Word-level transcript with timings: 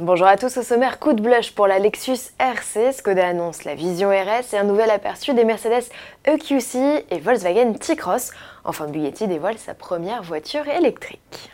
Bonjour 0.00 0.26
à 0.26 0.36
tous, 0.36 0.56
au 0.56 0.64
sommaire, 0.64 0.98
coup 0.98 1.12
de 1.12 1.22
blush 1.22 1.52
pour 1.52 1.68
la 1.68 1.78
Lexus 1.78 2.32
RC, 2.40 2.94
Skoda 2.94 3.28
annonce 3.28 3.62
la 3.62 3.76
Vision 3.76 4.08
RS 4.08 4.52
et 4.52 4.56
un 4.56 4.64
nouvel 4.64 4.90
aperçu 4.90 5.34
des 5.34 5.44
Mercedes 5.44 5.84
EQC 6.24 7.06
et 7.12 7.20
Volkswagen 7.20 7.74
T-Cross. 7.74 8.32
Enfin, 8.64 8.88
Bugatti 8.88 9.28
dévoile 9.28 9.56
sa 9.56 9.72
première 9.72 10.24
voiture 10.24 10.66
électrique. 10.66 11.53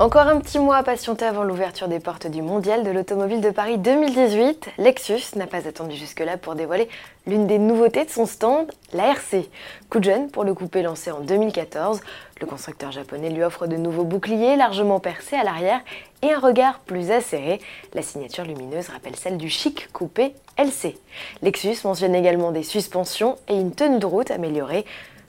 Encore 0.00 0.28
un 0.28 0.38
petit 0.38 0.60
mois 0.60 0.76
à 0.76 0.84
patienter 0.84 1.24
avant 1.24 1.42
l'ouverture 1.42 1.88
des 1.88 1.98
portes 1.98 2.28
du 2.28 2.40
Mondial 2.40 2.84
de 2.84 2.90
l'Automobile 2.92 3.40
de 3.40 3.50
Paris 3.50 3.78
2018. 3.78 4.68
Lexus 4.78 5.34
n'a 5.34 5.48
pas 5.48 5.66
attendu 5.66 5.96
jusque-là 5.96 6.36
pour 6.36 6.54
dévoiler 6.54 6.88
l'une 7.26 7.48
des 7.48 7.58
nouveautés 7.58 8.04
de 8.04 8.10
son 8.10 8.24
stand, 8.24 8.70
la 8.92 9.08
RC. 9.08 9.50
Coup 9.90 9.98
de 9.98 10.28
pour 10.28 10.44
le 10.44 10.54
coupé 10.54 10.82
lancé 10.82 11.10
en 11.10 11.18
2014. 11.18 12.00
Le 12.40 12.46
constructeur 12.46 12.92
japonais 12.92 13.30
lui 13.30 13.42
offre 13.42 13.66
de 13.66 13.74
nouveaux 13.74 14.04
boucliers 14.04 14.54
largement 14.54 15.00
percés 15.00 15.34
à 15.34 15.42
l'arrière 15.42 15.80
et 16.22 16.32
un 16.32 16.38
regard 16.38 16.78
plus 16.78 17.10
acéré. 17.10 17.60
La 17.92 18.02
signature 18.02 18.44
lumineuse 18.44 18.90
rappelle 18.90 19.16
celle 19.16 19.36
du 19.36 19.48
chic 19.48 19.92
coupé 19.92 20.32
LC. 20.58 20.96
Lexus 21.42 21.78
mentionne 21.82 22.14
également 22.14 22.52
des 22.52 22.62
suspensions 22.62 23.36
et 23.48 23.54
une 23.54 23.72
tenue 23.72 23.98
de 23.98 24.06
route 24.06 24.30
améliorée. 24.30 24.84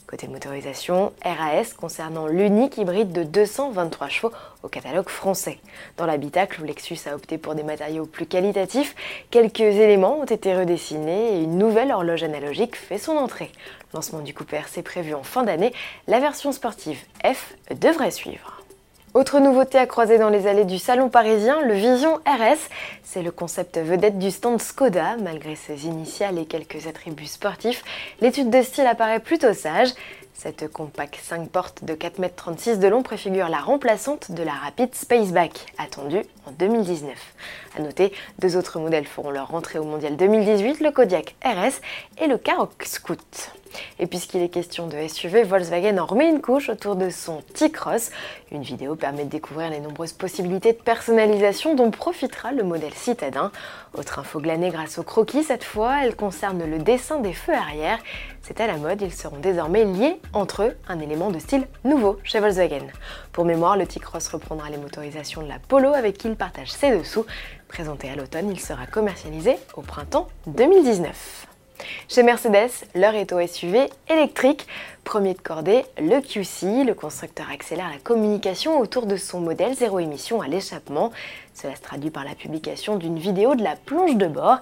Côté 0.09 0.27
motorisation, 0.27 1.13
RAS 1.23 1.75
concernant 1.77 2.25
l'unique 2.25 2.79
hybride 2.79 3.11
de 3.11 3.21
223 3.21 4.09
chevaux 4.09 4.31
au 4.63 4.67
catalogue 4.67 5.07
français. 5.07 5.59
Dans 5.97 6.07
l'habitacle, 6.07 6.65
Lexus 6.65 6.97
a 7.05 7.13
opté 7.13 7.37
pour 7.37 7.53
des 7.53 7.61
matériaux 7.61 8.07
plus 8.07 8.25
qualitatifs, 8.25 8.95
quelques 9.29 9.59
éléments 9.59 10.19
ont 10.19 10.25
été 10.25 10.57
redessinés 10.57 11.35
et 11.35 11.43
une 11.43 11.59
nouvelle 11.59 11.91
horloge 11.91 12.23
analogique 12.23 12.75
fait 12.75 12.97
son 12.97 13.17
entrée. 13.17 13.51
Lancement 13.93 14.21
du 14.21 14.33
Coupe 14.33 14.51
RC 14.51 14.81
prévu 14.81 15.13
en 15.13 15.21
fin 15.21 15.43
d'année, 15.43 15.73
la 16.07 16.19
version 16.19 16.53
sportive 16.53 16.97
F 17.23 17.53
devrait 17.79 18.09
suivre. 18.09 18.58
Autre 19.15 19.39
nouveauté 19.39 19.79
à 19.79 19.87
croiser 19.87 20.19
dans 20.19 20.29
les 20.29 20.45
allées 20.45 20.65
du 20.65 20.77
salon 20.77 21.09
parisien, 21.09 21.61
le 21.61 21.73
Vision 21.73 22.17
RS. 22.27 22.69
C'est 23.03 23.23
le 23.23 23.31
concept 23.31 23.79
vedette 23.79 24.19
du 24.19 24.29
stand 24.29 24.61
Skoda. 24.61 25.17
Malgré 25.17 25.55
ses 25.55 25.87
initiales 25.87 26.37
et 26.37 26.45
quelques 26.45 26.85
attributs 26.85 27.25
sportifs, 27.25 27.83
l'étude 28.21 28.51
de 28.51 28.61
style 28.61 28.85
apparaît 28.85 29.19
plutôt 29.19 29.53
sage. 29.53 29.89
Cette 30.41 30.71
compacte 30.71 31.19
5 31.21 31.49
portes 31.49 31.83
de 31.83 31.93
4,36 31.93 32.69
m 32.69 32.79
de 32.79 32.87
long 32.87 33.03
préfigure 33.03 33.49
la 33.49 33.57
remplaçante 33.57 34.31
de 34.31 34.41
la 34.41 34.53
Rapid 34.53 34.95
Spaceback, 34.95 35.65
attendue 35.77 36.21
en 36.45 36.51
2019. 36.51 37.11
A 37.77 37.81
noter, 37.81 38.13
deux 38.39 38.55
autres 38.55 38.79
modèles 38.79 39.05
feront 39.05 39.31
leur 39.31 39.49
rentrée 39.49 39.79
au 39.79 39.83
Mondial 39.83 40.15
2018, 40.15 40.79
le 40.79 40.91
Kodiak 40.91 41.35
RS 41.43 41.81
et 42.23 42.27
le 42.27 42.37
Karoq 42.37 42.71
Scoot. 42.85 43.51
Et 43.99 44.07
puisqu'il 44.07 44.41
est 44.41 44.49
question 44.49 44.87
de 44.87 44.95
SUV, 45.07 45.43
Volkswagen 45.43 45.97
en 45.99 46.05
remet 46.05 46.29
une 46.29 46.41
couche 46.41 46.69
autour 46.69 46.95
de 46.95 47.09
son 47.09 47.41
T-Cross. 47.53 48.11
Une 48.51 48.63
vidéo 48.63 48.95
permet 48.95 49.25
de 49.25 49.29
découvrir 49.29 49.69
les 49.69 49.79
nombreuses 49.79 50.13
possibilités 50.13 50.73
de 50.73 50.77
personnalisation 50.77 51.75
dont 51.75 51.91
profitera 51.91 52.51
le 52.51 52.63
modèle 52.63 52.93
citadin. 52.93 53.51
Autre 53.97 54.19
info 54.19 54.39
glanée 54.39 54.69
grâce 54.69 54.97
au 54.97 55.03
croquis 55.03 55.43
cette 55.43 55.63
fois, 55.63 56.03
elle 56.03 56.15
concerne 56.15 56.63
le 56.65 56.79
dessin 56.79 57.19
des 57.19 57.33
feux 57.33 57.53
arrière. 57.53 57.99
C'est 58.41 58.61
à 58.61 58.67
la 58.67 58.77
mode, 58.77 59.01
ils 59.01 59.13
seront 59.13 59.37
désormais 59.37 59.85
liés 59.85 60.19
entre 60.33 60.63
eux, 60.63 60.77
un 60.87 60.99
élément 60.99 61.31
de 61.31 61.39
style 61.39 61.67
nouveau 61.83 62.19
chez 62.23 62.39
Volkswagen. 62.39 62.87
Pour 63.31 63.45
mémoire, 63.45 63.77
le 63.77 63.87
T-Cross 63.87 64.29
reprendra 64.29 64.69
les 64.69 64.77
motorisations 64.77 65.41
de 65.41 65.47
la 65.47 65.59
Polo 65.59 65.93
avec 65.93 66.17
qui 66.17 66.27
il 66.27 66.35
partage 66.35 66.71
ses 66.71 66.97
dessous. 66.97 67.25
Présenté 67.67 68.09
à 68.09 68.15
l'automne, 68.15 68.49
il 68.49 68.59
sera 68.59 68.85
commercialisé 68.85 69.57
au 69.75 69.81
printemps 69.81 70.27
2019. 70.47 71.47
Chez 72.07 72.23
Mercedes, 72.23 72.71
l'heure 72.95 73.15
est 73.15 73.31
au 73.31 73.45
SUV 73.45 73.89
électrique. 74.09 74.67
Premier 75.03 75.33
de 75.33 75.41
cordée, 75.41 75.85
le 75.97 76.19
QC, 76.19 76.83
le 76.83 76.93
constructeur 76.93 77.47
accélère 77.49 77.89
la 77.89 77.99
communication 77.99 78.79
autour 78.79 79.05
de 79.05 79.15
son 79.15 79.39
modèle 79.39 79.73
zéro 79.73 79.99
émission 79.99 80.41
à 80.41 80.47
l'échappement. 80.47 81.11
Cela 81.53 81.75
se 81.75 81.81
traduit 81.81 82.11
par 82.11 82.25
la 82.25 82.35
publication 82.35 82.97
d'une 82.97 83.17
vidéo 83.17 83.55
de 83.55 83.63
la 83.63 83.75
plonge 83.75 84.15
de 84.15 84.27
bord. 84.27 84.59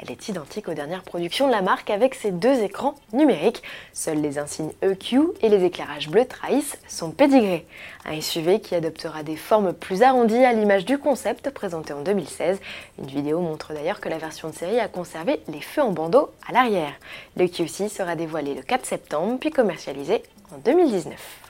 Elle 0.00 0.12
est 0.12 0.28
identique 0.28 0.68
aux 0.68 0.74
dernières 0.74 1.02
productions 1.02 1.48
de 1.48 1.52
la 1.52 1.60
marque 1.60 1.90
avec 1.90 2.14
ses 2.14 2.30
deux 2.30 2.62
écrans 2.62 2.94
numériques. 3.12 3.62
Seuls 3.92 4.20
les 4.20 4.38
insignes 4.38 4.70
EQ 4.80 5.20
et 5.42 5.48
les 5.48 5.64
éclairages 5.64 6.08
bleus 6.08 6.26
trahissent 6.26 6.78
son 6.86 7.10
pédigré. 7.10 7.66
Un 8.04 8.20
SUV 8.20 8.60
qui 8.60 8.76
adoptera 8.76 9.24
des 9.24 9.36
formes 9.36 9.72
plus 9.72 10.02
arrondies 10.02 10.44
à 10.44 10.52
l'image 10.52 10.84
du 10.84 10.98
concept 10.98 11.50
présenté 11.50 11.92
en 11.92 12.02
2016. 12.02 12.60
Une 12.98 13.06
vidéo 13.06 13.40
montre 13.40 13.72
d'ailleurs 13.74 14.00
que 14.00 14.08
la 14.08 14.18
version 14.18 14.50
de 14.50 14.54
série 14.54 14.78
a 14.78 14.88
conservé 14.88 15.40
les 15.48 15.60
feux 15.60 15.82
en 15.82 15.90
bandeau 15.90 16.30
à 16.48 16.52
l'arrière. 16.52 16.94
Le 17.36 17.48
QC 17.48 17.88
sera 17.88 18.14
dévoilé 18.14 18.54
le 18.54 18.62
4 18.62 18.86
septembre 18.86 19.38
puis 19.40 19.50
commercialisé 19.50 20.22
en 20.54 20.58
2019. 20.58 21.48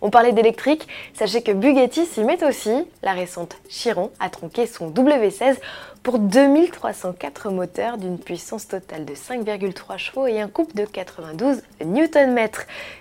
On 0.00 0.10
parlait 0.10 0.32
d'électrique, 0.32 0.86
sachez 1.14 1.42
que 1.42 1.50
Bugatti 1.50 2.06
s'y 2.06 2.22
met 2.22 2.44
aussi. 2.44 2.70
La 3.02 3.14
récente 3.14 3.56
Chiron 3.68 4.12
a 4.20 4.30
tronqué 4.30 4.66
son 4.66 4.90
W16 4.90 5.56
pour 6.02 6.18
2304 6.18 7.50
moteurs 7.50 7.98
d'une 7.98 8.18
puissance 8.18 8.68
totale 8.68 9.04
de 9.04 9.14
5,3 9.14 9.98
chevaux 9.98 10.26
et 10.26 10.40
un 10.40 10.48
couple 10.48 10.74
de 10.74 10.84
92 10.84 11.62
Nm. 11.80 12.48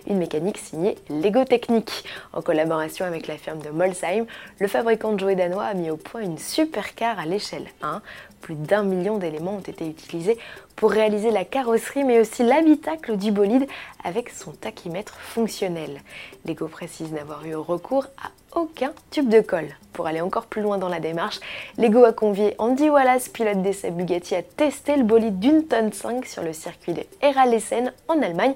Une 0.08 0.18
mécanique 0.18 0.58
signée 0.58 0.98
Lego 1.10 1.44
Technique. 1.44 2.04
En 2.34 2.42
collaboration 2.42 3.06
avec 3.06 3.28
la 3.28 3.38
firme 3.38 3.60
de 3.60 3.70
Molsheim, 3.70 4.26
le 4.60 4.68
fabricant 4.68 5.14
de 5.14 5.20
jouets 5.20 5.36
danois 5.36 5.66
a 5.66 5.74
mis 5.74 5.90
au 5.90 5.98
point 5.98 6.22
une 6.22 6.38
supercar 6.38 7.20
à 7.20 7.26
l'échelle 7.26 7.68
1. 7.82 8.02
Plus 8.42 8.56
d'un 8.56 8.84
million 8.84 9.18
d'éléments 9.18 9.56
ont 9.56 9.60
été 9.60 9.88
utilisés 9.88 10.38
pour 10.76 10.92
réaliser 10.92 11.32
la 11.32 11.44
carrosserie 11.44 12.04
mais 12.04 12.20
aussi 12.20 12.44
l'habitacle 12.44 13.18
du 13.18 13.32
bolide 13.32 13.68
avec 14.04 14.30
son 14.30 14.52
tachymètre 14.52 15.16
fonctionnel. 15.20 16.02
Lego 16.46 16.68
précise 16.68 17.12
n'avoir 17.12 17.46
eu 17.46 17.56
recours 17.56 18.06
à 18.22 18.30
aucun 18.54 18.94
tube 19.12 19.30
de 19.30 19.42
colle. 19.42 19.70
Pour 19.94 20.08
aller 20.08 20.22
encore 20.22 20.46
plus 20.46 20.62
loin 20.62 20.78
dans 20.78 20.90
la 20.90 21.00
démarche, 21.00 21.40
Lego 21.78 22.04
a 22.04 22.14
convié 22.14 22.56
Andy 22.60 22.90
Wallace, 22.90 23.30
pilote 23.30 23.62
d'essai 23.62 23.92
Bugatti, 23.92 24.36
à 24.36 24.44
tester 24.44 24.96
le 24.96 25.04
bolide 25.04 25.40
d'une 25.40 25.66
tonne 25.66 25.92
5 25.92 26.26
sur 26.26 26.44
le 26.44 26.54
circuit 26.54 26.94
de 26.94 27.02
Eralesen 27.22 27.94
en 28.08 28.22
Allemagne 28.22 28.54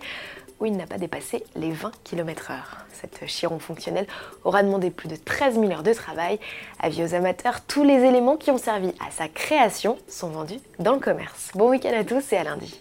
où 0.62 0.66
il 0.68 0.78
n'a 0.78 0.86
pas 0.86 1.00
dépassé 1.00 1.44
les 1.56 1.72
20 1.72 1.92
km/h. 2.04 2.54
Cette 2.94 3.26
chiron 3.26 3.58
fonctionnelle 3.58 4.06
aura 4.44 4.62
demandé 4.62 4.92
plus 4.92 5.10
de 5.10 5.16
13 5.16 5.56
000 5.56 5.72
heures 5.72 5.84
de 5.84 5.94
travail. 5.94 6.40
Avis 6.80 7.04
aux 7.04 7.16
amateurs, 7.16 7.62
tous 7.62 7.84
les 7.84 8.06
éléments 8.06 8.38
qui 8.38 8.52
ont 8.52 8.60
servi 8.60 8.90
à 9.06 9.10
sa 9.10 9.28
création 9.28 9.98
sont 10.08 10.30
vendus 10.30 10.60
dans 10.78 10.94
le 10.94 11.00
commerce. 11.00 11.50
Bon 11.56 11.70
week-end 11.70 11.98
à 11.98 12.04
tous 12.04 12.32
et 12.32 12.38
à 12.38 12.44
lundi. 12.44 12.80